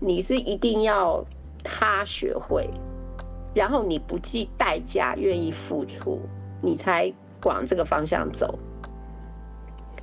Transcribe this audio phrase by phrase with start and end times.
[0.00, 1.24] 你是一定要
[1.64, 2.70] 他学会，
[3.54, 6.20] 然后你不计代价愿意付出，
[6.62, 7.12] 你才
[7.44, 8.58] 往这个方向走。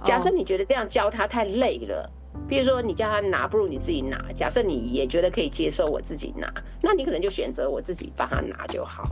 [0.03, 2.10] 假设你觉得这样教他太累了，
[2.47, 4.23] 比如说你叫他拿，不如你自己拿。
[4.35, 9.09] 假设你也觉得可以接受我自己拿，那你可能就选择我自己帮他拿就好。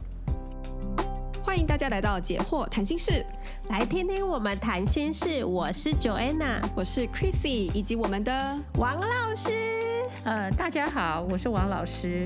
[1.41, 3.25] 欢迎大家来到解惑谈心室，
[3.69, 5.45] 来听听我们谈心事。
[5.45, 9.92] 我是 Joanna，我是 Chrissy，以及我们的王老师。
[10.25, 12.25] 呃，大家好，我是王老师。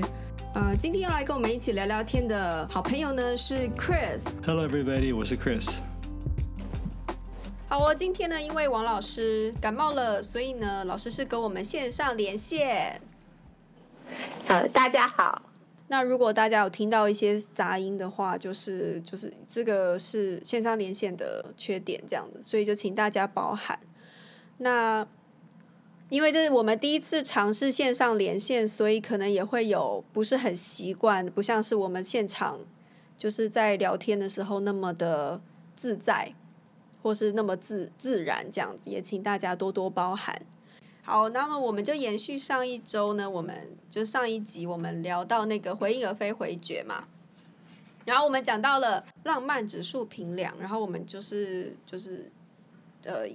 [0.54, 4.24] 呃，今天要来跟我们一起聊聊天的好朋友呢是 Chris。
[4.46, 5.68] Hello everybody，我是 Chris。
[7.68, 13.00] 好，我今天呢，因为王老师感冒了，所以呢，老师是跟我们线上连线。
[14.46, 15.42] 呃，大家好。
[15.88, 23.76] 那如果大家有听到一些杂音的话，就是就是这个是线上连线的缺点，这样子，所以就请大家包涵。
[24.58, 25.04] 那
[26.10, 32.60] 因为这是我们第一次尝试线上连线，所以可能也会有不是很习惯，不像是我们现场
[33.18, 35.38] 就是在聊天的时候那么的
[35.76, 36.34] 自在，
[37.02, 40.40] 或是那么自自然这样子，也请大家多多包涵。
[41.02, 47.04] 好，那么我们就延续上一周呢，我们就上一集我们聊到那个回应而非回绝嘛，
[48.06, 52.30] 然后我们讲到了浪漫指数评量，然后我们就是就是
[53.04, 53.26] 呃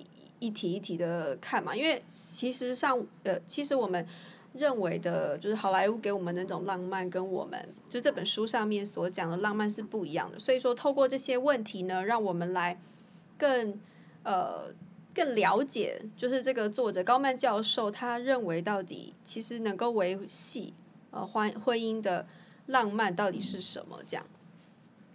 [0.46, 4.06] 一题一题的看嘛，因为其实上呃其实我们
[4.54, 12.80] 认为的就是好莱坞给我们那种浪漫，跟我们就这本书上面所讲的浪漫是不一样的，所以说透过这些问题呢，让我们来
[13.38, 13.80] 更
[14.24, 14.74] 呃。
[15.16, 20.74] 更了解，就是这个作者高曼教授，他认为到底其实能够维系
[21.12, 22.26] 呃婚婚姻的
[22.66, 24.00] 浪漫到底是什么？
[24.08, 24.26] 这样，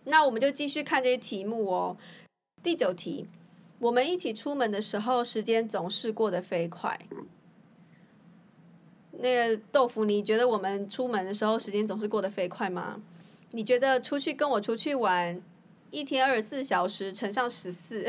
[0.05, 1.97] 那我们就继续看这些题目哦。
[2.63, 3.27] 第九题，
[3.79, 6.99] 我们一起出门的时候，时间总是过得飞快。
[9.21, 13.01] 那个豆腐，你觉得我们出门的时候，时间总是过得飞快吗？
[13.53, 15.41] 你觉得出去跟我出去玩？
[15.91, 18.07] 一天二十四小时乘上十四，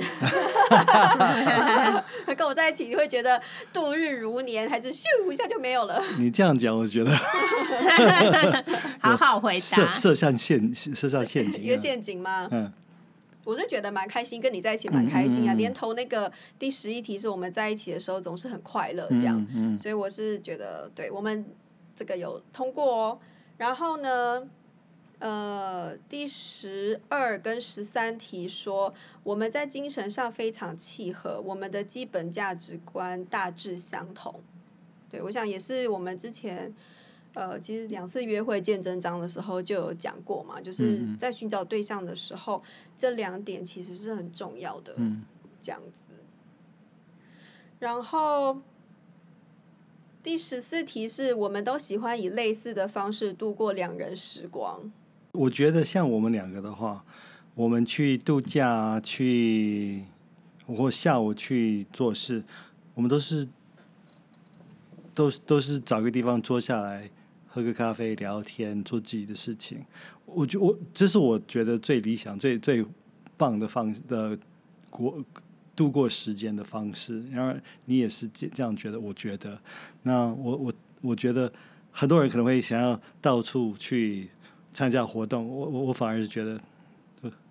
[2.35, 3.41] 跟我在一起你会觉得
[3.71, 6.03] 度日如年，还是咻一下就没有了？
[6.17, 7.15] 你这样讲，我觉得
[8.99, 9.59] 好好回答。
[9.59, 12.49] 设设上陷设上陷阱，一个陷阱吗？
[12.51, 12.69] 嗯，
[13.49, 15.53] 我是觉得蛮开心，跟你在一起蛮开心啊。
[15.53, 21.43] 嗯嗯嗯连投那个第十一题是我们在一起的时候总是很快乐，这样，所以我是觉得对我们
[21.95, 23.19] 这个有通过哦。
[23.57, 24.47] 然后呢？
[25.21, 34.41] 呃，第十二跟十三题说，我们在精神上非常契合，我们的基本价值观大致相同。
[35.09, 36.73] 对，我想也是我们之前，
[37.33, 45.23] 呃，其实两次约会见真章的时候就有讲过嘛，就是在寻找对象的时候，嗯、这两点其实是很重要的，嗯、
[45.61, 46.09] 这样子。
[47.79, 48.57] 然后
[50.21, 54.91] 第十四题是我们都喜欢以类似的方式度过两人时光。
[55.31, 57.05] 我觉得像我们两个的话，
[57.55, 60.03] 我们去度假，去
[60.67, 62.43] 或下午去做事，
[62.95, 63.47] 我们都是
[65.13, 67.09] 都都是找个地方坐下来，
[67.59, 69.83] 喝个咖啡，聊天，做自己的事情。
[70.25, 72.85] 我觉我这是我觉得最理想、最最
[73.35, 74.37] 棒的方的
[74.89, 75.21] 过
[75.75, 77.29] 度过时间的方式。
[77.31, 78.99] 然而你也是这这样觉得？
[78.99, 79.59] 我觉得，
[80.03, 81.51] 那我我我觉得
[81.91, 84.29] 很多人可能会想要到处去。
[84.71, 86.57] 参加活动，我我我反而是觉得，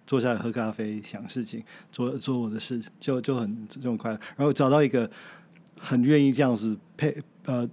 [0.07, 4.21] 坐下来喝咖啡，想事情，做做我的事，就就很这种快乐。
[4.37, 5.11] 然后找到一个
[5.77, 7.15] 很愿意这样子配
[7.45, 7.69] 呃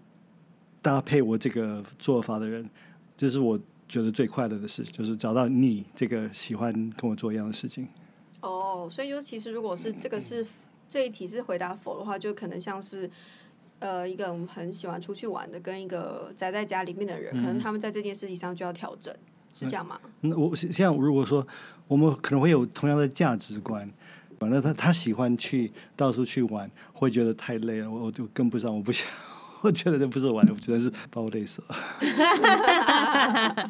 [0.85, 2.69] 搭配我这个做法的人，
[3.17, 3.59] 这是我
[3.89, 7.87] 觉得最快乐的事，就是找到你这个喜欢跟我做一样的事情。
[8.41, 10.45] 哦，所以就其实如果是这个是
[10.87, 13.09] 这一题是回答否的话，就可能像是
[13.79, 19.11] 呃一个我们很喜欢出去玩的，跟一个宅在家里面的人，可能他们在这件事情上就要调整。
[19.57, 19.97] 是这样吗？
[20.19, 21.47] 那我现在如果说
[21.87, 23.89] 我们可能会有同样的价值观，
[24.37, 29.07] 反正他他喜欢去到处去玩，会觉得太累了，我我就跟不上，我不想，
[29.65, 31.75] 我觉得这不是玩的，我觉得是把我累死了。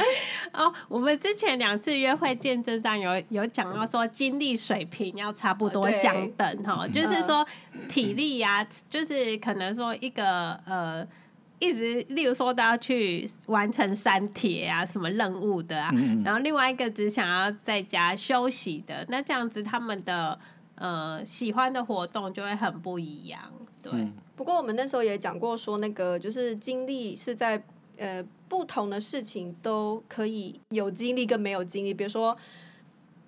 [0.54, 7.46] 哦，我们之前两次约会见真章有有讲到说精力水平要差不多相等哈，就是说
[7.88, 11.08] 体力呀、啊，就是可能说一个呃。
[11.58, 20.38] 一直，例如说都要去完成删帖啊，什么任务的啊，嗯嗯，然后另外一个只想要在家休息的，那这样子他们的
[20.76, 23.40] 呃喜欢的活动就会很不一样。
[23.82, 27.62] 对，嗯、不过我们那时候也讲过，说那个就是经历是在
[27.98, 32.36] 呃不同的事情都可以有经历跟没有经历，比如说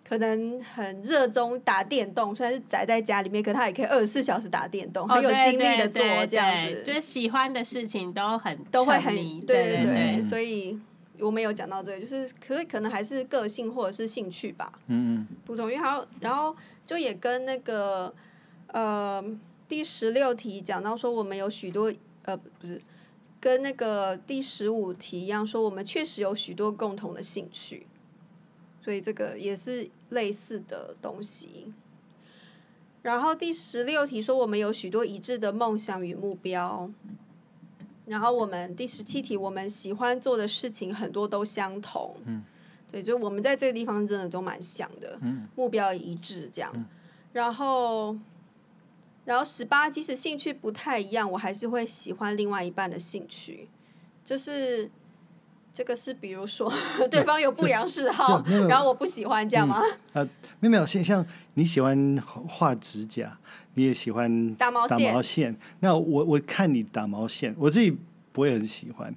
[0.07, 6.83] 可能很热衷打电动，虽然是宅在家里面，可他也可以二十四小时打电动，很有精力的做这样子。
[6.85, 10.79] 就是喜欢的事情都很都会很对对对对，所以
[11.19, 14.71] 我们有讲到这个，就是可可能还是个性或者是兴趣吧。
[14.87, 15.27] 嗯嗯。
[15.45, 16.55] 不同，因为还有然后
[16.85, 18.13] 就也跟那个
[18.67, 19.23] 呃
[19.67, 21.93] 第十六题讲到说，我们有许多
[22.23, 22.81] 呃不是
[23.39, 27.87] 跟那个第十五题一样，说我们确实有许多共同的兴趣。
[28.81, 31.73] 所以这个也是类似的东西。
[33.01, 36.89] 然后第十六题说，我们有许多一致的梦想与目标。
[38.05, 42.15] 然后我们第十七题，我们喜欢做的事情很多都相同。
[42.25, 42.41] 嗯，
[42.89, 45.17] 对，就我们在这个地方真的都蛮像的。
[45.21, 46.85] 嗯，目标一致这样。
[47.33, 48.17] 然后，
[49.27, 53.67] 然后十八，即使兴趣不太一样，我还是会喜欢另外一半的兴趣，
[54.25, 54.89] 就是。
[55.73, 56.73] 这个是比如说
[57.11, 59.79] 对方有不良嗜好，然后我不喜欢这样吗？
[60.11, 60.29] 啊、嗯，
[60.59, 63.37] 没有没有，像像你喜欢画指甲，
[63.75, 64.97] 你也喜欢打毛线。
[64.97, 65.55] 打毛线。
[65.81, 67.95] 那我我看你打毛线，我自己
[68.31, 69.15] 不会很喜欢，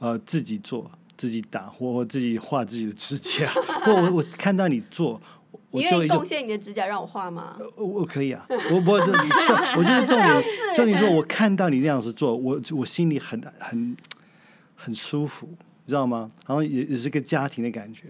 [0.00, 3.50] 呃，自己做自己打或自己画自己的指甲。
[3.86, 5.18] 或我我看到你做，
[5.72, 7.56] 我你愿意贡献你的指甲让我画吗？
[7.76, 10.42] 我我可以啊，我不这这，我就是 重点
[10.76, 13.96] 重点说，我看到你那样子做，我我心里很很
[14.76, 15.48] 很舒服。
[15.84, 16.30] 你知道吗？
[16.46, 18.04] 然后也也是个家庭的感觉，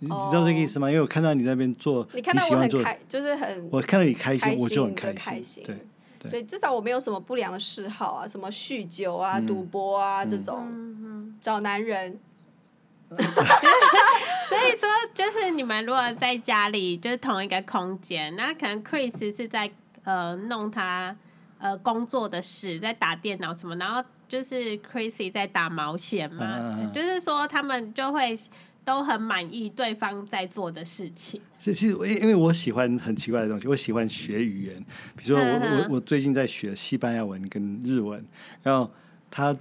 [0.00, 0.28] 你、oh.
[0.30, 0.90] 知道这个意思吗？
[0.90, 5.62] 因为我看到你那边做，你看到我很开，就是很，我看到你开心，我就很开心。
[5.64, 12.18] 对对，至少我没有什么不良的嗜好啊，什么酗酒啊、赌、嗯、博啊、嗯、这种、嗯，找男人。
[14.48, 19.70] 所以说，就是你们如果在家里就是同一个空间，那可能 Chris 是在
[20.04, 21.16] 呃弄他
[21.58, 24.02] 呃工作的事，在打电脑什么，然后。
[24.26, 28.36] 就是 Chrissy 在打毛线嘛、啊，就是说他们就会
[28.82, 31.40] 都很满意对方在做的事情。
[31.58, 34.84] 其实，因因为我喜欢很奇怪的东西，我喜欢学语言，
[35.14, 38.26] 比如说我我我最近在学西班牙文跟日文，
[38.62, 38.90] 然后
[39.30, 39.54] 他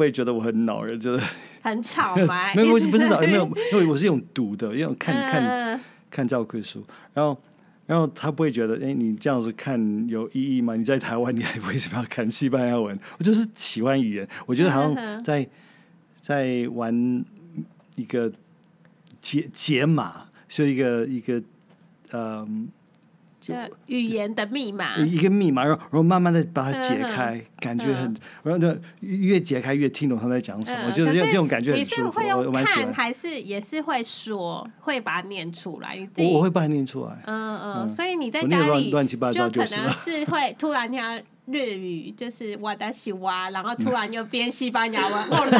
[0.00, 1.24] 会觉得我很恼人，就是
[1.62, 2.52] 很吵嘛。
[2.56, 5.80] 没有，不是不是吵，没有，因为我是用读的，用看看
[6.10, 7.40] 看教科书，然后。
[7.86, 10.76] 然后他不会觉得，哎，你这样子看有意义吗？
[10.76, 12.96] 你在台湾，你还为什么要看西班牙文？
[13.18, 15.44] 我就是喜欢语言，我觉得好像在
[16.20, 16.94] 在玩
[17.96, 18.32] 一个
[19.20, 21.42] 解解码，是一个一个
[22.12, 22.68] 嗯。
[23.40, 23.54] 就
[23.86, 32.20] 语言的密码，一个密码，然后然后慢慢的把它解开，嗯、感觉很，然后就越解开越听懂他在讲什么，我觉得这这种感觉很舒服。
[32.64, 35.98] 看还是也是会说，会把它念出来？
[36.18, 37.22] 我我会把它念出来。
[37.26, 41.00] 嗯嗯，所以你在家里乱七八糟就可 能是会突然听。
[41.52, 45.58] 日语就是哇达西哇，然后突然又变西班牙文， 哦啦，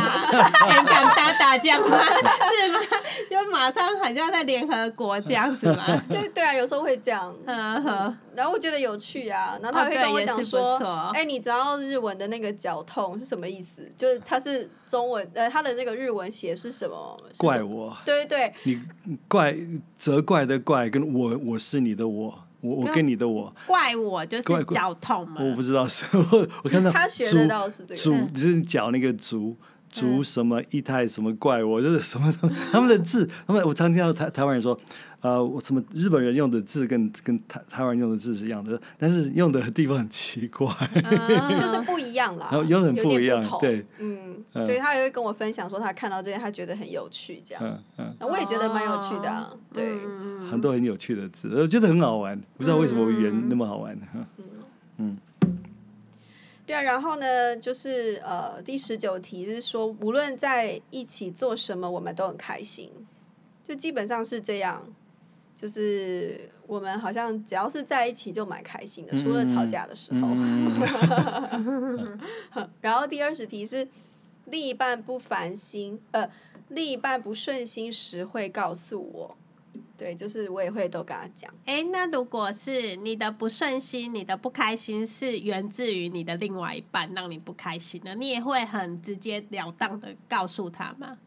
[0.68, 1.98] 很敢打打这样吗？
[2.06, 2.78] 是吗？
[3.28, 6.02] 就马上好像在联合国这样子吗？
[6.08, 7.34] 就对啊，有时候会这样。
[7.46, 8.16] 嗯哼。
[8.34, 10.76] 然后我觉得有趣啊，然后他会跟我讲说
[11.12, 13.86] ：“哎、哦，你知道日文的那个脚痛是什么意思？
[13.98, 17.20] 就是它是中文，呃，它的那个日文写是什么？
[17.38, 17.94] 怪我。
[18.04, 18.80] 对对对，你
[19.28, 19.54] 怪
[19.96, 29.56] 责怪的怪，跟我我是你的我。”我我跟你的我怪我就是脚痛嘛，我不知道是我我看到他学的倒是这个，足就是脚那个足
[29.90, 32.32] 足什么一太什么怪我就是什么
[32.72, 34.78] 他们的字，他们我常听到台台湾人说，
[35.20, 40.66] 呃，我什么日本人用的字跟跟台台湾人用的字是一样的，但是用的地方很奇怪，
[41.58, 47.62] 就是不一样啦， 用很不一样，对，嗯，对他也会跟我分享说他看到这些他觉得很有趣，这样，
[47.98, 49.98] 嗯嗯，我也觉得蛮有趣的，啊，对。
[50.50, 52.40] 很多很有趣的字，我觉得很好玩。
[52.56, 53.96] 不知道为什么语言那么好玩。
[54.14, 54.26] 嗯。
[54.96, 55.18] 嗯，
[56.70, 56.82] 对啊。
[56.82, 62.92] 然后呢，就是呃，第十九题是说，无论在一起做什么，我们都很开心。
[63.64, 64.84] 就基本上是这样，
[65.56, 70.28] 就是我们好像只要是在一起就蛮开心的，除了吵架的时候。
[72.80, 73.88] 然后第二十题是，
[74.46, 76.30] 另一半不烦心，呃，
[76.68, 79.36] 另一半不顺心时会告诉我。
[79.96, 81.52] 对，就是我也会都跟他讲。
[81.66, 91.18] 哎，那如果是你的不顺心，你的不开心是源自于你的另外一半让你不开心的，你也会很直截了当的告诉他吗？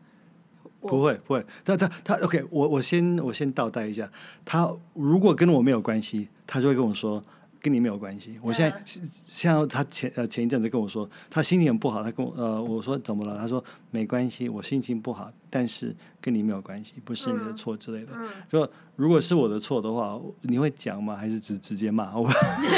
[0.81, 1.45] 不会，不会。
[1.63, 4.12] 他他他，OK，我我先我先倒带一下。
[4.43, 7.23] 他如果跟我没有关系，他就会跟我说。
[7.63, 8.38] 跟你没有关系。
[8.43, 8.84] 我现在
[9.25, 12.03] 像他前呃前一阵子跟我说，他心情很不好。
[12.03, 13.38] 他跟我呃我说怎么了？
[13.38, 18.12] 他说没关系，我心情不好，但是跟你没有关系，不是你的错之类的。
[18.50, 21.15] 就如果是我的错的话，你会讲吗？
[21.15, 22.13] 还是直直接骂？
[22.20, 22.29] 我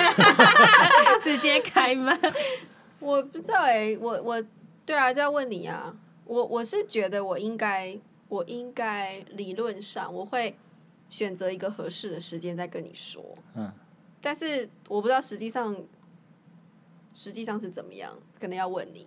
[1.23, 2.15] 直接开骂？
[2.99, 4.43] 我不知道哎、欸，我我
[4.85, 5.93] 对啊，就要问你啊。
[6.25, 7.97] 我我是觉得我应该，
[8.29, 10.55] 我应该理论上我会。
[11.07, 13.23] 选择一个合适的时间再跟你说。
[13.53, 13.71] 嗯，
[14.25, 15.77] 但是我不知道实际上
[17.13, 19.05] 实际上是怎么样，可能要问你。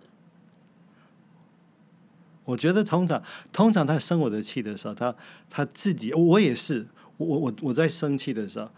[2.45, 3.21] 我觉得通常
[3.51, 5.13] 通常他生我的气的时候，他
[5.49, 8.71] 他自己，我也是，我我我在生气的时候，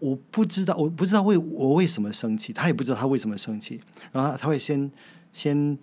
[0.00, 4.90] 我不知道我不知道为我为什么生气，他也不知道他为什么生气，然后他会先
[5.32, 5.78] 先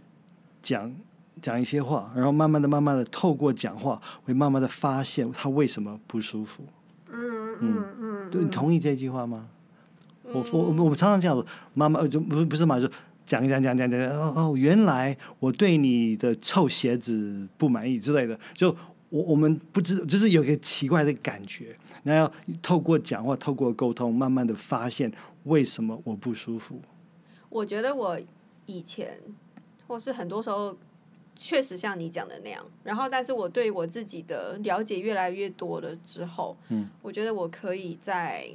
[0.61, 0.93] 讲
[1.41, 6.65] 讲一些话，然后慢慢的慢慢的透过讲话，会慢慢的发现他为什么不舒服。
[7.09, 9.47] 嗯嗯嗯，对，你同意这句话吗？
[10.33, 12.89] 嗯、我我我常常这样子，妈妈就不不是妈，就。
[13.25, 18.75] 讲讲讲讲讲哦哦，原来我对你的臭鞋子不满意之类的，就
[19.09, 21.75] 我我们不知，就是有个奇怪的感觉。
[22.01, 25.11] 那要透过讲话，透过沟通，慢慢的发现
[25.43, 26.81] 为什么我不舒服。
[27.49, 28.19] 我觉得我
[28.65, 29.19] 以前
[29.85, 30.75] 或是很多时候
[31.35, 38.49] 确实像你讲的那样，然后但是我对我自己的了解越来越多了之后，嗯，我觉得我可以在。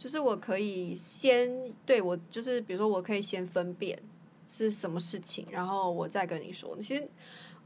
[0.00, 1.52] 就是我可以先
[1.84, 3.98] 对我，就是比如说，我可以先分辨
[4.48, 6.74] 是什么事情，然后我再跟你说。
[6.80, 7.06] 其实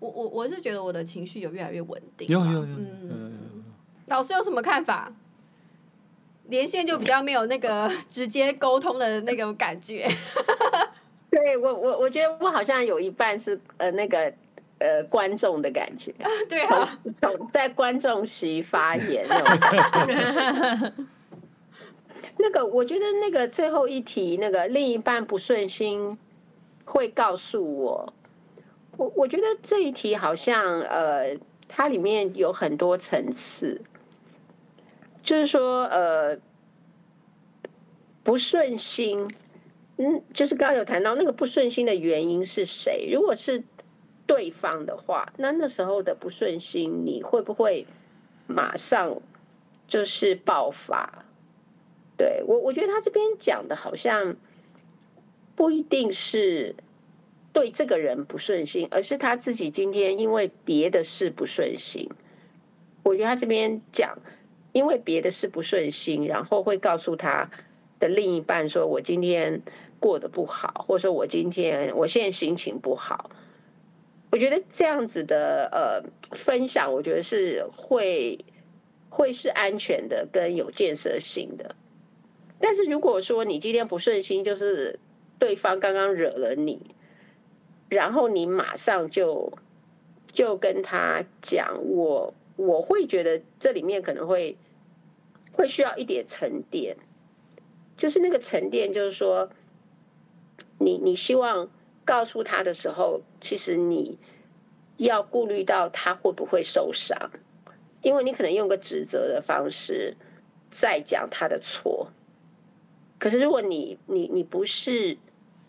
[0.01, 2.27] 我我我是觉得我的情绪有越来越稳定。
[2.27, 2.67] 有有有。
[2.67, 3.63] 嗯。
[4.07, 5.13] 老师有什么看法？
[6.49, 10.11] 连线就比较没有那个 直接沟通的那个感觉。
[11.31, 14.35] 对我我我觉得我好像有一半是呃那个
[14.79, 16.13] 呃观众的感觉。
[16.49, 16.99] 对啊。
[17.15, 19.25] 从在观众席发言
[22.45, 22.51] 那。
[22.51, 26.17] 个，我觉得那个最后一题，那个另一半不顺心
[26.85, 28.13] 会告诉我，
[28.97, 31.37] 我我觉得这一题好像呃，
[31.67, 33.81] 它里面有很多层次，
[35.23, 36.39] 就是说呃，
[38.23, 39.29] 不顺心，
[39.97, 43.11] 嗯，就是刚刚有谈到那个不顺心的原因是谁？
[43.13, 43.65] 如果是
[44.27, 47.87] 对方的话，那那时候的不顺心，你会不会
[48.47, 49.21] 马上
[49.89, 51.24] 就是爆发？
[52.17, 54.37] 对我，我觉得他这边讲的好像
[55.57, 56.75] 不一定是
[57.53, 62.09] 对这个人不顺心，而是他自己今天因为别的事不顺心。
[63.03, 64.17] 我觉得他这边讲，
[64.73, 67.51] 因为别的事不顺心，然后会告诉他
[67.99, 69.61] 的另一半说：“我今天
[70.01, 73.31] 过得不好，或者说我今天我现在心情不好。”
[74.33, 76.03] 我觉得这样子的呃
[76.35, 78.37] 分享，我觉得是会
[79.09, 81.77] 会是安全的，跟有建设性的。
[82.61, 84.99] 但是如果说你今天不顺心，就是
[85.39, 86.81] 对方刚刚惹了你，
[87.89, 89.53] 然后你马上就
[90.33, 94.57] 就跟他讲，我我会觉得这里面可能会
[95.53, 96.97] 会需要一点沉淀，
[97.97, 99.51] 就是那个沉淀，就是说
[100.79, 101.69] 你你希望
[102.05, 104.19] 告诉他的时候，其实你
[104.97, 107.31] 要顾虑到他会不会受伤，
[108.01, 110.17] 因为你可能用个指责的方式
[110.71, 112.09] 再讲他的错。
[113.19, 115.17] 可是，如果你你你不是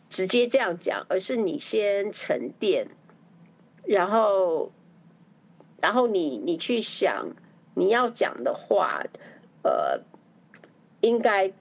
[0.10, 2.88] 直接这样讲，而是你先沉淀，
[3.86, 4.72] 然后，
[5.82, 7.28] 然后你你去想
[7.75, 9.02] 你要讲的话，
[9.64, 10.02] 呃，
[11.02, 11.52] 应该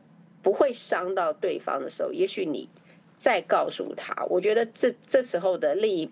[0.43, 2.69] 不会伤到对方的时候，也许你
[3.17, 6.11] 再告诉他，我觉得这这时候的另一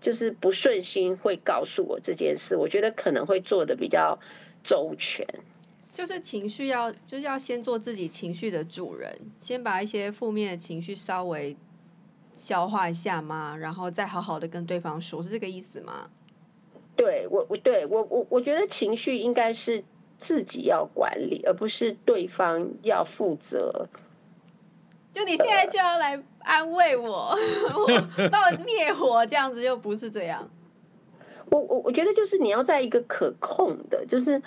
[0.00, 4.18] 就是不顺心会告诉我这件事，我觉得可能会做得比较
[4.62, 5.26] 周全。
[5.94, 11.56] 就是情绪要，就是要先做自己情绪的主人，先把一些负面的情绪稍微
[12.32, 16.10] 消化一下嘛，然后再好好的跟对方说，是这个意思吗？
[16.96, 19.84] 对我，我对我我我觉得情绪应该是
[20.18, 23.88] 自己要管理，而不是对方要负责。
[25.12, 27.36] 就你现在就要来安慰我，
[28.32, 30.50] 把我灭火，这样子又不是这样。
[31.50, 34.40] 我我我觉得就是你要在一个可控的，就是。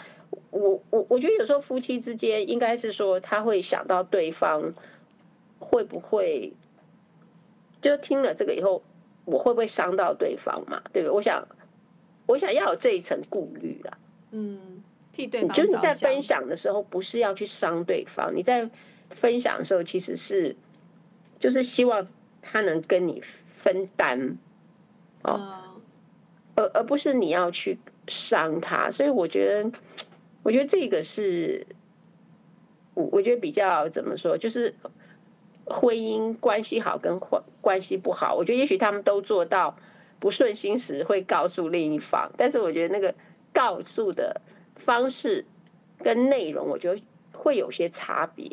[0.50, 4.74] 我我我觉得有时候夫妻之间应该是说，他会想到对方
[5.60, 6.52] 会不会
[7.82, 8.82] 就听了这个以后，
[9.24, 10.82] 我会不会伤到对方嘛？
[10.92, 11.10] 对不对？
[11.10, 11.48] 我想
[12.26, 13.98] 我想要有这一层顾虑啦。
[14.32, 15.56] 嗯，替对方。
[15.56, 18.70] 就是你在分享的时候，不是要去伤对方，你在
[19.12, 20.56] 分享的时候，其实是
[21.40, 22.06] 就是希望
[22.42, 24.38] 他能跟你分担
[25.24, 25.77] 哦，
[26.58, 28.92] 而而不是你要去伤他。
[28.92, 29.72] 所以我觉得。
[30.44, 31.68] 我觉得这个是，
[32.94, 34.74] 我我觉得比较怎么说，就是
[35.66, 39.76] 婚姻关系好跟关关系不好，我觉得也许他们都做到
[40.22, 43.14] 不顺心时会告诉另一方，但是我觉得那个
[43.52, 44.40] 告诉的
[44.78, 45.44] 方式
[45.98, 47.02] 跟内容，我觉得
[47.34, 48.50] 会有些差别。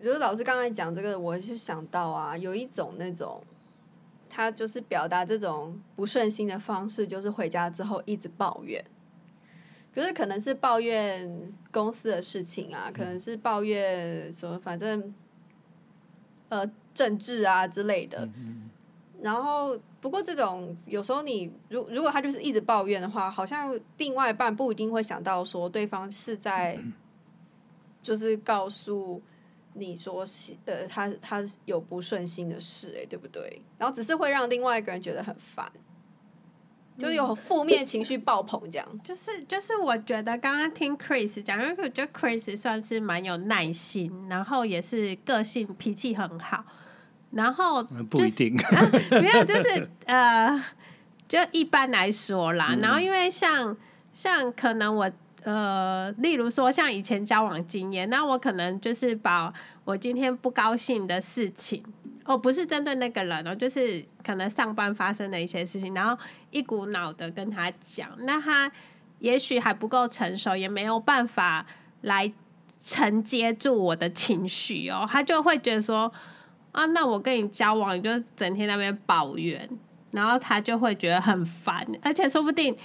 [0.00, 3.38] 如果老师刚才讲这个，我就想到啊，有一种那种，
[4.30, 8.82] 他就是表达这种不顺心的方式，就是回家之后一直抱怨。
[9.92, 15.12] 可是可能是抱怨公司的事情啊，可能是抱怨什么，反正
[16.48, 18.28] 呃政治啊之类的。
[19.20, 26.78] 然后不过这种有时候你如如果他就是一直抱怨的话，好像另外一半不一定会想到说对方是在
[28.00, 29.20] 就是告诉
[29.74, 30.24] 你说
[30.66, 33.62] 呃他他有不顺心的事哎、欸，对不对？
[33.78, 35.70] 然后只是会让另外一个人觉得很烦。
[36.98, 38.86] 就有负面情绪爆棚，这样。
[39.02, 46.62] 就是就是，我觉得刚刚听 Chris 讲，因为我觉得 Chris 算是蛮有耐心，然后也是个性脾气很好，
[47.30, 50.62] 然后、就是、不一定，啊、没有，就是呃，
[51.26, 52.76] 就一般来说啦。
[52.82, 53.74] 然后因为像
[54.12, 55.10] 像可能我
[55.44, 59.52] 呃，例如说像以前交往经验，那我可能就是把
[59.84, 61.82] 我今天不高兴的事情。
[62.26, 66.16] 哦，不是针对那个人哦，就是可能上班发生的一些事情，然后
[66.50, 68.70] 一股脑的跟他讲，那他
[69.18, 71.66] 也许还不够成熟，也没有办法
[72.02, 72.30] 来
[72.80, 76.12] 承接住我的情绪哦，他就会觉得说
[76.72, 79.68] 啊，那我跟你交往，你就整天那边抱怨，
[80.12, 82.76] 然后他就会觉得很烦，而且说不定。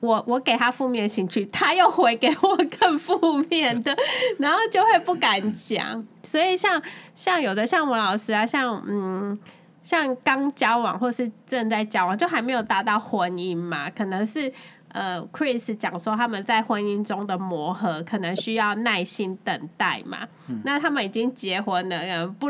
[0.00, 3.96] 我我给他负面情绪，他又回给我更负面的，
[4.38, 6.06] 然后就会不敢讲。
[6.22, 6.80] 所以像
[7.14, 9.38] 像有的像我老师啊，像嗯
[9.82, 14.52] 像刚交往或是正在交往，就还没有达到婚姻嘛，可能是
[14.92, 20.28] 呃 Chris 讲说他们在婚姻中的磨合，可能需要耐心等待嘛。
[20.48, 22.48] 嗯、那他们已经结婚了，不。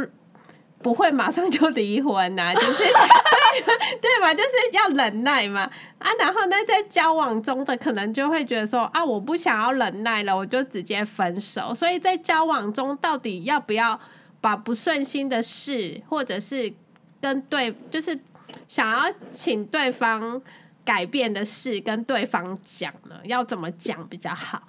[0.81, 5.63] 不会马上就离婚呐、啊， 就是对对嘛，就是要忍耐嘛
[5.99, 11.75] 啊，然后呢，在交往中的可能就会觉得说啊，我不想要忍耐了，我就直接分手。
[11.75, 13.99] 所以在交往中，到底要不要
[14.41, 16.73] 把不顺心的事，或者是
[17.21, 18.17] 跟对，就是
[18.69, 20.41] 想要请对方
[20.85, 23.17] 改变的事，跟对方讲呢？
[23.25, 24.63] 要怎么讲比较好？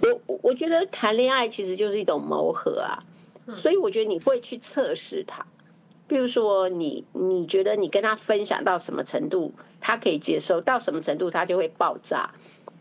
[0.00, 3.04] 我我觉得谈恋爱其实就是一种磨合啊。
[3.48, 5.46] 所以我觉得你会去测试他，
[6.08, 12.28] 比如说你你觉得你跟他分享到什么程度，他可以接受，到什么程度他就会爆炸，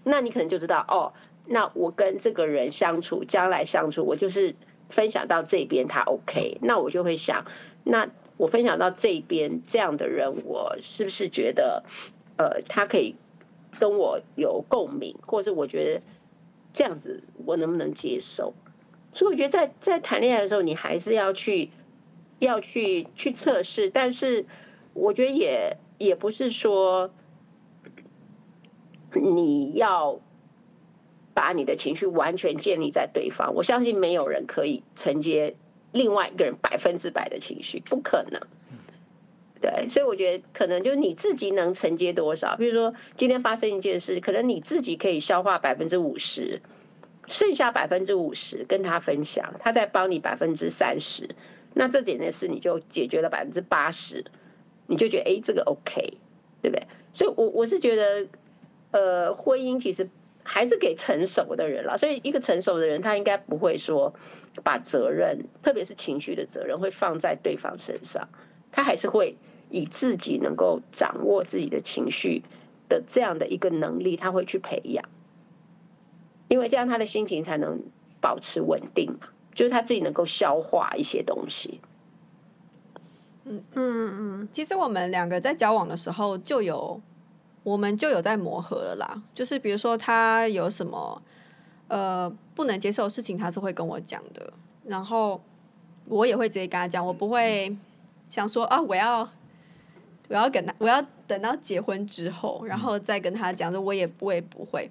[0.03, 1.13] 那你可能就知道哦，
[1.45, 4.55] 那我跟这个人相处，将来相处，我就是
[4.89, 7.45] 分享到这边他 OK，那我就会想，
[7.83, 11.83] 那我分享到这边这样的人，我是不是觉得
[12.37, 13.15] 呃他可以
[13.79, 16.01] 跟我有共鸣，或者我觉得
[16.73, 18.53] 这样子我能不能接受？
[19.15, 21.69] 所以我觉得在在谈恋爱的时候，你还是要去
[22.39, 24.45] 要去去测试，但是
[24.93, 27.09] 我觉得也也不是说
[29.13, 30.19] 你要
[31.33, 33.55] 把你的情绪完全建立在对方。
[33.55, 35.55] 我相信没有人可以承接
[35.93, 38.41] 另外一个人百分之百的情绪，不可能。
[39.61, 42.53] 对，所以我觉得可能就是你自己能承接多少。
[42.57, 46.61] 比如说今天发生一件事，可能你自己可以消化百分之五十。
[47.27, 51.27] 剩下百分之五十跟他分享，他再帮你百分之三十，
[51.73, 54.23] 那这件事你就解决了百分之八十，
[54.87, 56.17] 你就觉得哎，这个 OK，
[56.61, 56.87] 对不对？
[57.11, 58.27] 所以我，我我是觉得，
[58.91, 60.07] 呃，婚姻其实
[60.43, 61.97] 还是给成熟的人了。
[61.97, 64.13] 所以，一个成熟的人，他应该不会说
[64.63, 68.27] 把责任，特别是情绪的责任，会放在对方身上，
[68.71, 69.35] 他还是会
[69.69, 72.43] 以自己能够掌握自己的情绪
[72.87, 75.03] 的这样的一个能力，他会去培养。
[76.47, 77.81] 因为这样他的心情才能
[78.21, 81.79] 保持稳定嘛，就是他自己能够消化一些东西。
[83.45, 83.87] 嗯嗯
[84.41, 86.99] 嗯，其实我们两个在交往的时候就有，
[87.61, 89.21] 我们就有在磨合了啦。
[89.33, 91.21] 就是比如说他有什么
[91.87, 94.51] 呃不能接受的事情，他是会跟我讲的，
[94.85, 95.39] 然后
[96.05, 97.75] 我也会直接跟他讲，我不会
[98.29, 99.19] 想说啊，我要
[100.29, 104.89] 我要跟他，我要等到结婚之后，然后再跟他讲，说我也我也不会。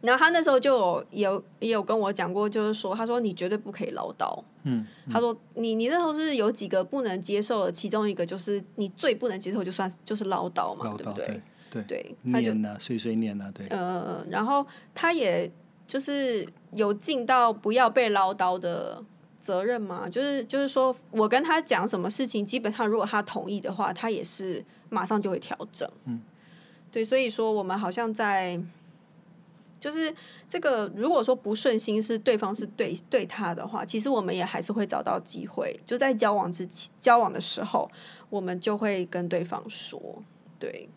[0.00, 4.40] 然后他那时候就有有也有跟我讲过，就是说，他说你绝对不可以唠叨。
[4.62, 11.40] 嗯，嗯，他说你你那时候是有几个不能接受的，其中一个就是你最不能接受就算就是唠叨嘛，对不对？
[11.68, 13.66] 对对，念啊，碎碎念啊，对。
[13.68, 15.50] 呃，然后他也
[15.86, 19.02] 就是有尽到不要被唠叨的
[19.40, 25.90] 责任嘛，就是就是说我跟他讲什么事情，基本上如果他同意的话，他也是马上就会调整。
[26.04, 26.22] 嗯，
[26.92, 28.60] 对，所以说我们好像在。
[29.80, 30.14] 就是
[30.48, 37.90] 这个，如果说不顺心是对方是对对他的话，其实我们也还是会找到机会，就在交往之前交往的时候，
[38.30, 40.22] 我们就会跟对方说，
[40.58, 40.88] 对。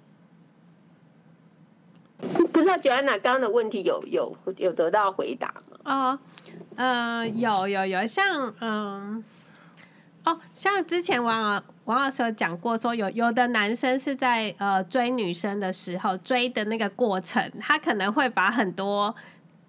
[2.53, 5.79] 不知道 Joanna 刚刚的问题有有有得到回答吗？
[5.83, 6.19] 哦，
[6.75, 8.69] 呃，有有有，像嗯，
[9.17, 9.23] 哦，
[10.23, 19.15] 哦，像之前王王老师有讲过说，说有有的男生是在呃追女生的时候，追的那个过程，他可能会把很多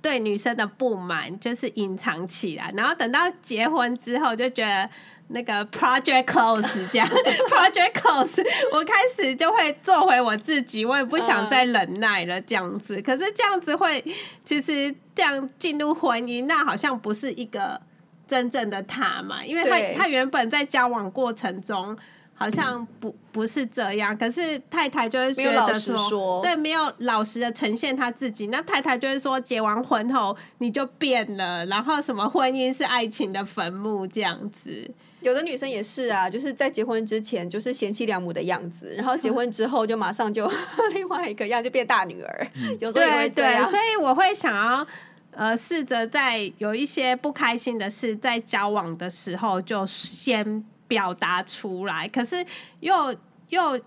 [0.01, 4.91] 对女生的不满就是隐藏起来，然后等到结婚之后就觉得。
[5.29, 7.09] 那个 project close 这样，
[7.49, 13.01] project close，我开始就会做回我自己，我也不想再忍耐了这样子。
[13.01, 14.05] 可是这样子会，
[14.45, 17.81] 其实这样进入婚姻，那好像不是一个
[18.27, 21.97] 真正的他嘛，因为他他原本在交往过程中
[22.35, 28.49] 好像不不是这样，可是太太就会觉得说，对，没有老实的呈现他自己。
[28.49, 34.91] 那太太就会说，结完婚后你就变了，然后什么婚姻是爱情的坟墓这样子。
[35.21, 40.51] 有的女生也是啊，就是在结婚之前就是贤妻良母的样子，然后结婚之后就马上就
[40.95, 42.47] 另外一个样，就变大女儿。
[42.57, 43.63] 嗯、有时候也会这样。
[43.63, 44.85] 对，所以我会想要
[45.33, 52.47] 呃试着在有一些不开心的事在交往的时候就先表达出来，可是
[52.81, 53.15] 又
[53.51, 53.81] 又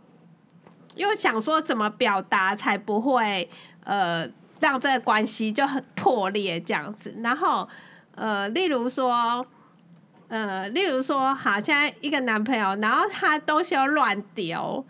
[0.95, 3.49] 又想说怎么表达才不会
[3.83, 4.27] 呃
[4.59, 7.67] 让这个关系就很破裂这样子，然后
[8.15, 9.45] 呃例如说。
[10.27, 14.83] 呃，例如说，好，现在一个男朋友，然后他东西又乱丢，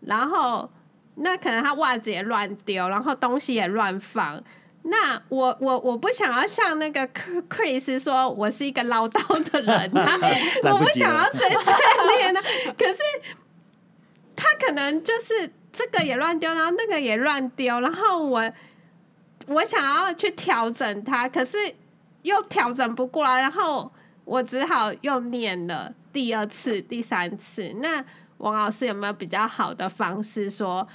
[0.00, 0.70] 然后
[1.14, 4.44] 那可能他袜子也乱丢，然后东西也乱放。
[4.82, 10.18] 那我我我不想要像那个 Chris 说，我是一个唠叨的人啊
[10.72, 11.74] 我不想要碎碎
[12.18, 12.42] 念啊。
[12.76, 12.98] 可是
[14.34, 18.52] 他可能就是这个也乱丢，然后那个也乱丢，然后我
[19.46, 21.56] 我想要去调整他，可是
[22.22, 23.92] 又调整不过来，然后。
[24.24, 27.68] 我只好又念了第二次、第三次。
[27.80, 28.02] 那
[28.38, 30.86] 王老师有没有比较好的方式，说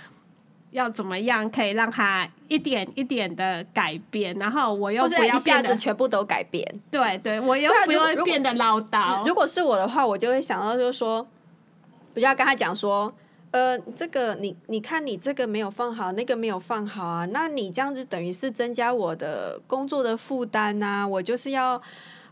[0.72, 4.38] 要怎么样可以让他一点一点的改变？
[4.38, 6.64] 然后我又不要一下子全部都改变。
[6.92, 9.26] 对对，我又不要变得唠叨。
[9.28, 11.26] 如果是我的话，我就会想到就是说，
[12.14, 13.14] 我就要跟他讲说，
[13.52, 21.82] 呃，这个你你看你这个没有放好，那个没有放好啊，那你这样子等于是增加我的工作的负担啊，我就是要。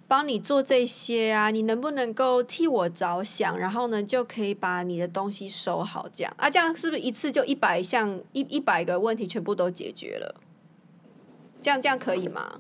[0.07, 3.57] 帮你做这些啊，你能不能够替我着想？
[3.57, 10.35] 然后呢，就可以把你的东西收好，这样啊，这样是不是一次就一百项一一百个问题全部都解决了？
[11.59, 12.59] 这样这样可以吗？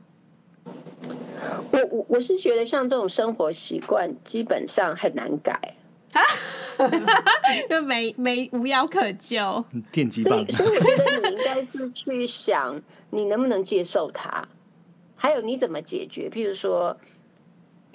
[1.71, 5.75] 我我我是觉得像这种生活习惯基本上很难改
[6.13, 6.21] 啊，
[7.69, 10.43] 就没没无药可救，电击棒。
[10.51, 12.81] 所以我觉得你应该是去想，
[13.11, 14.47] 你能不能接受它，
[15.15, 16.27] 还有你怎么解决？
[16.27, 16.97] 譬如说。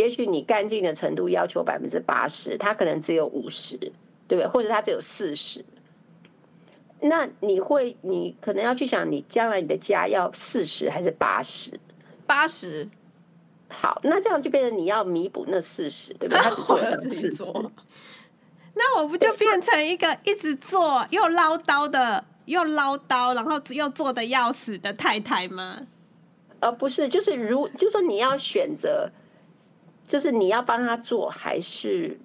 [0.01, 3.91] 也许你干净的程度要求百分之八十，他可能只有五十，对
[4.29, 4.47] 不对？
[4.47, 5.63] 或者他只有四十。
[7.03, 11.79] 那你会，你可能要去想，你将来你的家要四十还是八十？
[12.27, 12.89] 八十。
[13.69, 16.41] 好，那这样就变成你要弥补那四十，对不对？
[16.41, 17.53] 他只做 了四十。
[18.73, 25.83] 那我不就变成一个一直做又唠叨的，又唠叨，然后又做的要死的太太吗？
[26.61, 29.11] 呃，不是，就是如，就说你要选择。
[30.11, 32.18] 就是你要帮他做，还是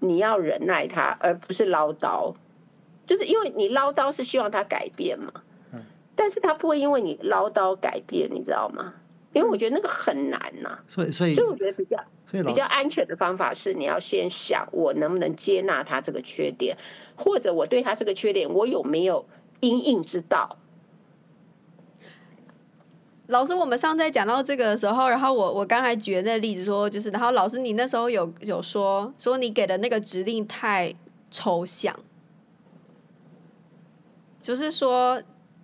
[0.00, 2.34] 你要忍耐他，而不是唠叨？
[3.06, 5.32] 就是因为你唠叨是希望他改变嘛，
[6.16, 8.92] 但是他不会因为你唠叨改变，你知道吗？
[9.32, 10.84] 因为我觉得那个很难呐、啊。
[10.88, 11.96] 所以，所以，所以我觉得比较
[12.42, 16.76] 比较安全的方法是，你要先想我能不能接纳他这个缺点，
[17.14, 19.24] 或者我对他这个缺点，我有没有
[19.60, 20.56] 因应之道。
[23.30, 30.92] 老师，我们上次在讲到这个的时候，然后我我刚才举的那个例子说，就是，然后老师你那时候有有说说你给的那个指令太
[31.30, 31.94] 抽象，
[34.42, 35.22] 就是说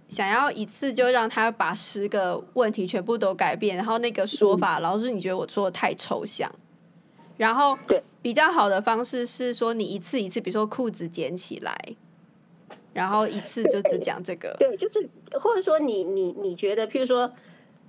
[0.09, 6.51] 想要一次就让他把十个问题全部都改变，然后那个说法，老师你觉得我说的太抽象，
[7.37, 7.77] 然后
[8.23, 11.77] 比较好的方式是说你一次一次，比如说裤子捡起来，
[12.93, 15.09] 然后一次就只讲这个，对，就是
[15.41, 17.33] 或者说你你你觉得，譬如说。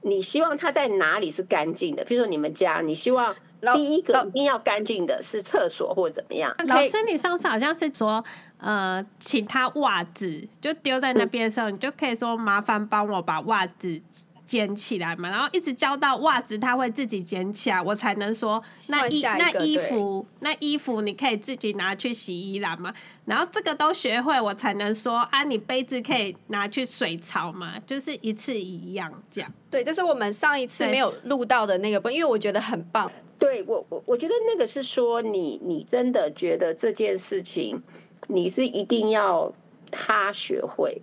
[0.01, 2.03] 你希望他在哪里是干净的？
[2.05, 3.35] 比如说你们家，你希望
[3.73, 6.55] 第一个一定要干净的是厕所或者怎么样？
[6.67, 8.23] 老师，你上次好像是说，
[8.59, 14.01] 呃，请他袜子就丢在那边的时候，嗯、你就可以说麻烦帮我把袜子
[14.47, 22.93] 捡起来嘛，然后一直教到袜子它会自己捡起来，我才能说那衣那衣服那衣服你可以自己拿去洗衣篮嘛。
[23.25, 29.53] 然后这个都学会，我才能说啊，你杯子可以拿去水槽嘛，就是一次一样这样。
[29.69, 33.11] 对，这是我们上一次没有录到的那个，因为我觉得很棒。
[33.37, 37.83] 对我我我觉得那个是说你你真的觉得这件事情
[38.27, 39.53] 你是一定要
[39.91, 41.01] 他学会。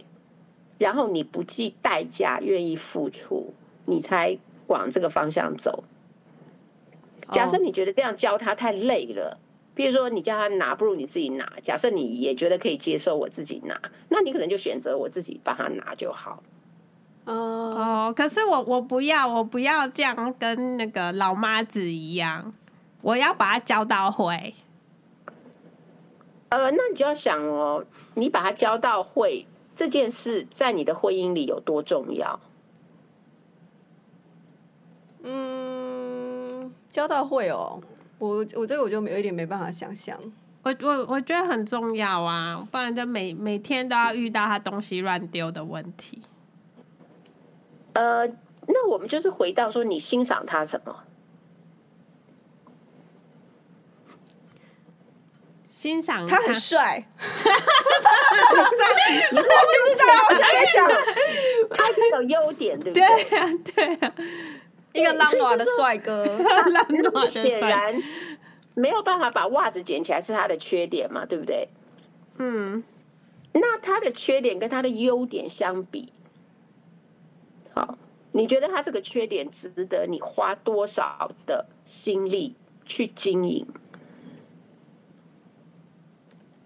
[0.84, 3.54] 然后你不计代价愿意付出，
[3.86, 5.82] 你才往这个方向走。
[7.32, 9.38] 假设你觉得这样教他太累了，
[9.74, 11.50] 比如说你叫他拿，不如你自己拿。
[11.62, 16.42] 假设你也觉得可以接受我自己拿，那你可能就选择我自己帮他拿就好。
[17.24, 22.52] 哦哦，可是我我不要，我不要这样跟那个老妈子一样，
[23.00, 24.52] 我要把他教到会。
[26.50, 27.82] 呃，那你就要想哦，
[28.16, 32.38] 你把他教到会这件事，在你的婚姻里有多重要？
[35.22, 37.80] 嗯，交到会哦，
[38.18, 40.18] 我我这个我就有一点没办法想象。
[40.62, 46.22] 我我我觉得很重要啊，不然就每每天都要遇到他东西乱丢的问题。
[47.94, 48.26] 呃，
[48.66, 51.04] 那我们就是回到说，你欣赏他什么？
[55.84, 57.06] 欣赏他很帅，
[59.32, 59.46] 你不知
[60.00, 60.88] 道我在讲，
[61.68, 63.04] 他是有优点，对不对？
[63.24, 64.14] 对啊，对啊，
[64.94, 68.02] 一个浪娃的帅哥，浪娃的显然
[68.72, 71.68] 没有办法把袜子捡起来是他的缺点嘛，对不对？
[72.38, 72.82] 嗯，
[73.52, 76.10] 那他的缺点跟他的优点相比，
[77.74, 77.98] 好，
[78.32, 83.66] 你觉得他这个缺点值得你花多少的心力去经营？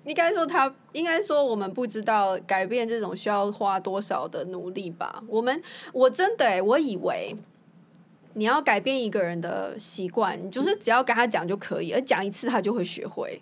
[0.08, 5.22] 应该说他，应该说我们不知道改变这种需要花多少的努力吧。
[5.28, 7.36] 我们我真的、欸，我以为
[8.32, 13.38] 你要改变一个人的习惯，你就是只要跟他讲就可以，而讲一次他就会学会。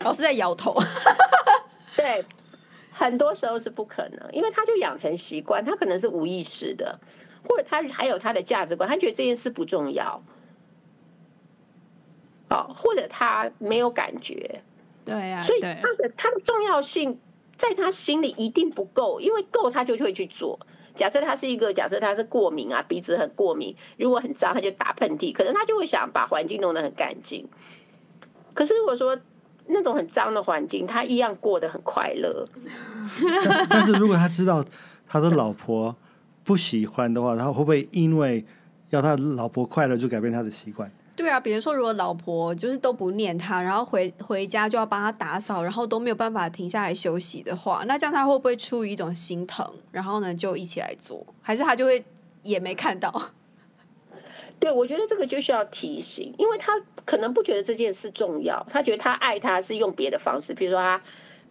[0.00, 0.76] 老师在摇头。
[1.96, 2.22] 对，
[2.90, 7.00] 很多时候是不可能，因为他就养成习惯，他可能是无意识的，
[7.48, 10.22] 或者他还有他的价值观，他觉得这件事不重要。
[12.50, 14.60] 哦，或者他没有感觉。
[15.08, 15.68] 对啊，所以他
[15.98, 17.18] 的他的重要性
[17.56, 20.58] 在他心里一定不够，因为够他就会去做。
[20.94, 27.48] 假设他是一个，假设他是过敏啊，鼻子很过敏，如果很脏他就打喷嚏，可能他就会想把环境弄得很干净。
[28.52, 29.16] 可是如果说
[29.66, 32.44] 那种很脏的环境，他一样过得很快乐。
[33.44, 34.64] 但但是如果他知道
[35.06, 35.94] 他的老婆
[36.42, 38.44] 不喜欢的话，他会不会因为
[38.90, 40.90] 要他老婆快乐就改变他的习惯？
[41.18, 52.04] 对啊，比如说，如果老婆就是都不念他，然后回回家就要帮他打扫，然后都没有办法停下来休息的话，那这样他会不会出于一种心疼，然后呢就一起来做，还是他就会
[52.44, 53.12] 也没看到？
[54.60, 61.02] 对，我觉得这个就需要提醒，因为他可能不觉得这件事重要，他觉得他爱他是用别的方式，比如说他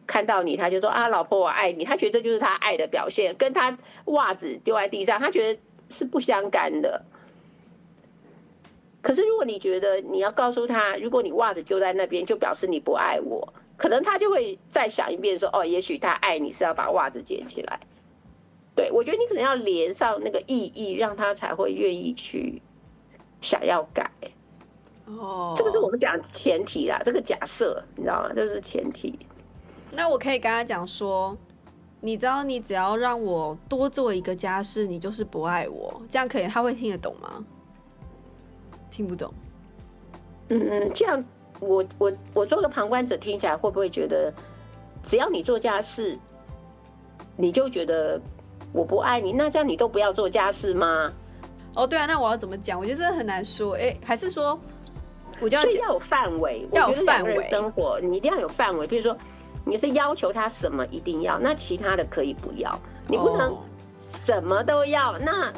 [0.05, 7.03] 看到你，他就说啊，老婆我爱你，他觉得这就是他爱的表现，跟他袜子丢在地上，他觉得是不相干的。
[9.01, 17.79] 可是，如果你觉得你要告诉他，如果你袜子丢在那边，就表示你不爱我，可能他就会再想一遍，说：“哦，也许他爱你是要把袜子捡起来。”
[18.75, 22.61] 对，我觉得你可能要连上那个意义，让他才会愿意去
[23.41, 24.11] 想要改。
[25.05, 28.31] 哦，这个是我们讲前提啦，这个假设你知道吗？
[28.35, 29.17] 这是前提。
[29.91, 31.35] 那我可以跟他讲说，
[32.01, 36.47] 你知道，你只要让我多做一个家事，你就是不爱我，这样可以？
[36.47, 37.43] 他会听得懂吗？
[38.89, 39.33] 听不懂，
[40.49, 41.23] 嗯，这样
[41.59, 44.33] 我我我做个旁观者听起来会不会觉得，
[45.03, 46.17] 只要你做家事，
[47.35, 48.19] 你就觉得
[48.73, 49.31] 我不爱你？
[49.33, 51.11] 那这样你都不要做家事吗？
[51.75, 52.79] 哦，对啊，那我要怎么讲？
[52.79, 53.73] 我觉得真的很难说。
[53.75, 54.59] 哎、欸，还是说，
[55.39, 58.87] 我就要要有范围，要有范围生活，你一定要有范围。
[58.87, 59.15] 比如说，
[59.63, 63.55] 你是要求他什么一定要，那其他的可以不要，你不能
[64.11, 65.53] 什么都要，哦、那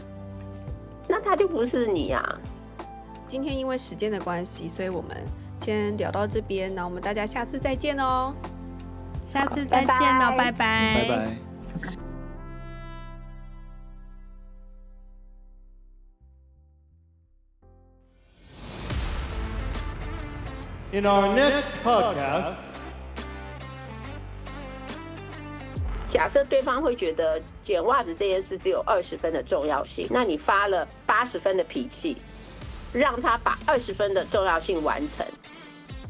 [1.07, 2.39] 那他就不是你呀、啊。
[3.29, 5.15] 今天因为时间的关系，所以我们
[5.59, 6.73] 先聊到这边。
[6.73, 8.33] 那我们大家下次再见哦，
[9.23, 11.37] 下次再见哦，拜拜，拜拜。
[20.91, 22.55] In our next podcast，
[26.09, 32.17] 假设对方会觉得捡袜子这件事只有二十分的重要性，那你发了八十分的脾气。
[32.93, 35.25] 让他把二十分的重要性完成，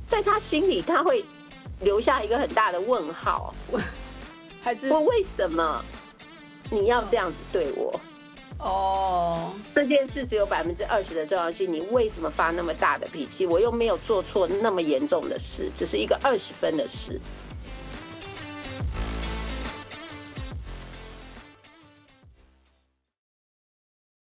[0.07, 1.23] 在他心里他会
[1.81, 3.53] 留下一个很大的问号，
[4.61, 5.83] 还是我为什么
[6.69, 7.99] 你要这样子对我？
[8.59, 13.45] 哦，这件事只有百分之二十的重要性，你为什么发那么大的脾气？
[13.45, 17.19] 我又没有做错那么严重的事，只是一个二十分的事。